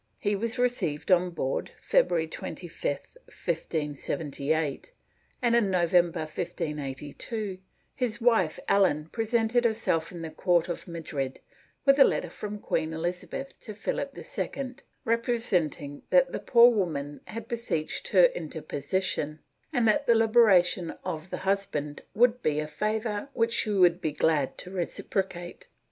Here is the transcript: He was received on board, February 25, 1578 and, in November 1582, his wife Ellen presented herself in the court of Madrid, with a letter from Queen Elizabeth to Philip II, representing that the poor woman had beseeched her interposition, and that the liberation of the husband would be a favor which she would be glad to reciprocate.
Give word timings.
He 0.17 0.35
was 0.35 0.57
received 0.57 1.11
on 1.11 1.29
board, 1.29 1.73
February 1.79 2.25
25, 2.27 2.69
1578 3.27 4.91
and, 5.43 5.55
in 5.55 5.69
November 5.69 6.21
1582, 6.21 7.59
his 7.93 8.19
wife 8.19 8.59
Ellen 8.67 9.09
presented 9.09 9.63
herself 9.63 10.11
in 10.11 10.23
the 10.23 10.31
court 10.31 10.67
of 10.69 10.87
Madrid, 10.87 11.39
with 11.85 11.99
a 11.99 12.03
letter 12.03 12.31
from 12.31 12.57
Queen 12.57 12.93
Elizabeth 12.93 13.59
to 13.59 13.75
Philip 13.75 14.17
II, 14.17 14.77
representing 15.05 16.01
that 16.09 16.31
the 16.31 16.39
poor 16.39 16.71
woman 16.71 17.21
had 17.27 17.47
beseeched 17.47 18.07
her 18.07 18.25
interposition, 18.33 19.37
and 19.71 19.87
that 19.87 20.07
the 20.07 20.15
liberation 20.15 20.95
of 21.05 21.29
the 21.29 21.37
husband 21.45 22.01
would 22.15 22.41
be 22.41 22.59
a 22.59 22.65
favor 22.65 23.27
which 23.35 23.53
she 23.53 23.69
would 23.69 24.01
be 24.01 24.13
glad 24.13 24.57
to 24.57 24.71
reciprocate. 24.71 25.67